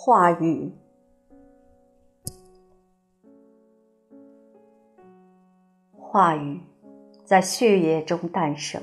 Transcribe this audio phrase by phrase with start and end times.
[0.00, 0.72] 话语，
[5.98, 6.60] 话语
[7.24, 8.80] 在血液中诞生，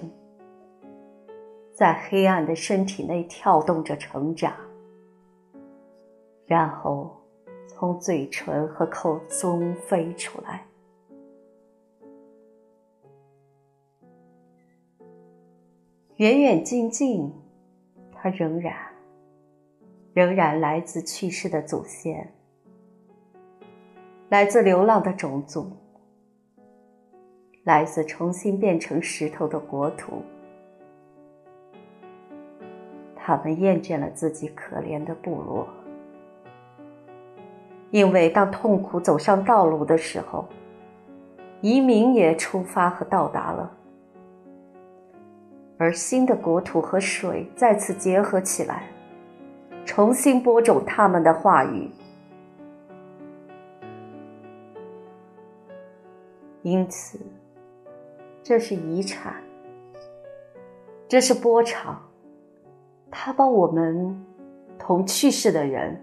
[1.74, 4.54] 在黑暗的身体内跳动着成长，
[6.46, 7.16] 然后
[7.66, 10.68] 从嘴唇和口中飞出来。
[16.18, 17.34] 远远近近，
[18.12, 18.76] 它仍然，
[20.16, 22.32] 仍然来自去世的祖先，
[24.30, 25.70] 来自流浪的种族，
[27.66, 30.24] 来自重新变成石头的国土。
[33.14, 35.68] 他们厌倦了自己可怜的部落，
[37.92, 40.48] 因为当痛苦走上道路的时候，
[41.60, 43.70] 移民也出发和到达了。
[45.78, 48.84] 而新的国土和水再次结合起来，
[49.86, 51.90] 重新播种他们的话语。
[56.64, 57.20] 因此，
[58.42, 59.36] 这是遗产，
[61.08, 62.02] 这是波长。
[63.12, 64.26] 它把我们
[64.78, 66.02] 同去世的人，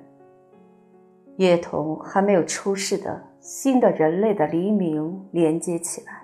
[1.36, 6.21] 也同还没有出世的新的人类的黎明连接起来。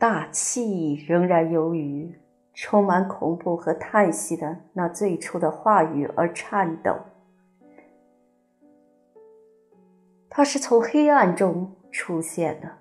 [0.00, 2.18] 大气仍然由于
[2.54, 6.96] 充满恐怖和叹息的那最初的话语而颤抖。
[10.30, 12.78] 它是从黑暗中出现的，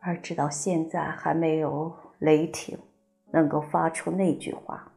[0.00, 2.76] 而直到现在还没有雷霆
[3.30, 4.90] 能够发出那句话。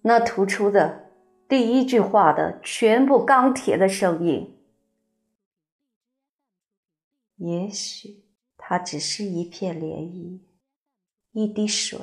[0.00, 1.10] 那突出的
[1.46, 4.56] 第一句话的全部钢铁的声音，
[7.36, 8.23] 也许。
[8.66, 10.40] 它只是一片涟漪，
[11.32, 11.98] 一滴水。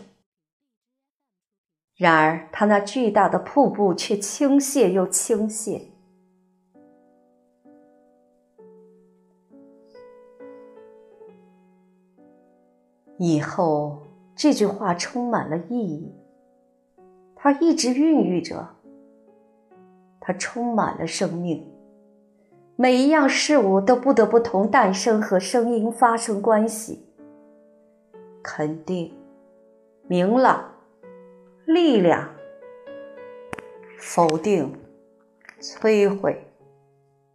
[1.96, 5.82] 然而，它那巨大的瀑布却倾泻又倾泻。
[13.18, 14.04] 以后，
[14.36, 16.14] 这句话充满了意义。
[17.36, 18.76] 它一直孕育着，
[20.20, 21.68] 它充满了生命。
[22.81, 27.06] 每一样事物都不得不同诞生和声音发生关系。
[28.42, 29.16] 肯定、
[30.08, 30.66] 明朗、
[31.68, 32.28] 力量、
[34.00, 34.74] 否定、
[35.59, 36.44] 摧毁、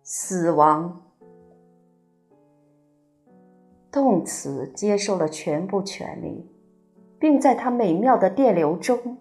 [0.03, 1.01] 死亡。
[3.93, 6.51] 动词接受了全部权利，
[7.21, 9.17] 并在它美妙的电流中，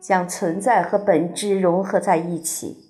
[0.00, 2.85] 将存在和本质融合在一起。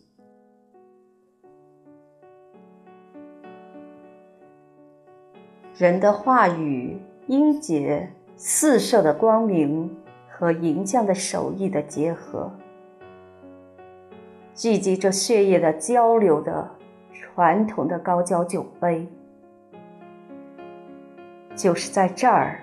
[5.78, 9.94] 人的话语，音节、四射的光明
[10.26, 12.50] 和银匠的手艺的结合，
[14.54, 16.66] 聚集着血液的交流的
[17.12, 19.06] 传统的高脚酒杯，
[21.54, 22.58] 就是在这儿，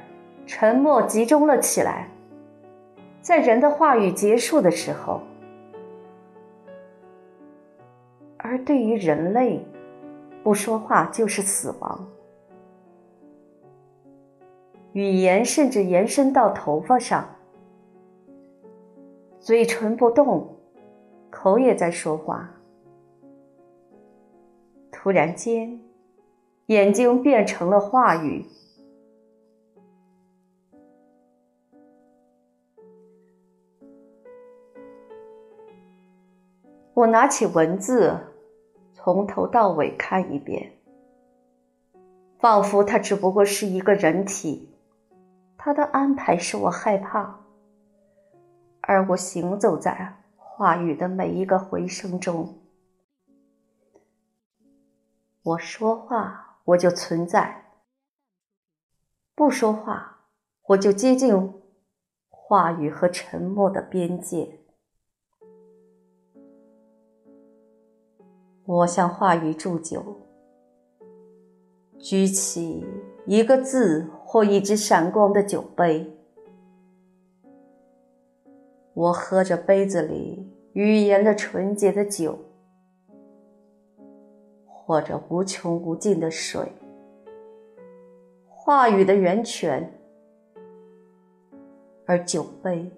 [0.48, 2.08] 沉默集中了起来。
[3.22, 5.22] 在人的话语结束的时候，
[8.38, 9.64] 而对于人类，
[10.42, 12.08] 不说话就是死亡。
[14.94, 17.28] 语言甚至延伸到头发上，
[19.40, 20.56] 嘴唇不动，
[21.32, 22.48] 口也在说话。
[24.92, 25.82] 突然间，
[26.68, 28.46] 眼睛变成了话语。
[36.94, 38.16] 我拿起文字，
[38.94, 40.72] 从头到尾看一遍，
[42.38, 44.70] 仿佛它只不过是一个人体。
[45.66, 47.40] 他的安排使我害怕，
[48.82, 52.60] 而我行走在话语的每一个回声中。
[55.42, 57.64] 我说话，我就存在；
[59.36, 60.26] 不说话，
[60.68, 61.54] 我就接近
[62.28, 64.60] 话语和沉默的边界。
[68.66, 70.28] 我向话语祝酒，
[71.98, 72.86] 举起
[73.26, 74.10] 一个字。
[74.34, 76.12] 或一只闪光的酒杯，
[78.96, 82.40] 我喝着杯子里语言的纯洁的酒，
[84.66, 86.72] 或者无穷无尽的水，
[88.50, 90.00] 话语的源泉，
[92.08, 92.92] 而酒杯、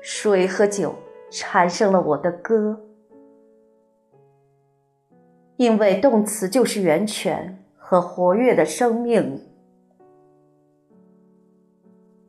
[0.00, 0.94] 水和酒
[1.30, 2.80] 产生了我的歌，
[5.58, 7.60] 因为动词就是源泉。
[7.86, 9.38] 和活跃的生命，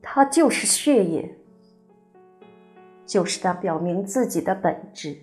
[0.01, 1.37] 它就是血液，
[3.05, 5.15] 就是它表明自己的本质，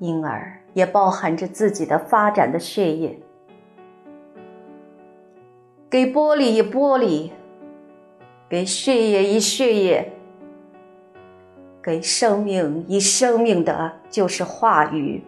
[0.00, 3.22] 因而也包含着自己的发展的血液。
[5.88, 7.30] 给玻璃以玻璃，
[8.48, 10.12] 给血液以血液。
[11.80, 15.22] 给生命以生命的，就是话语。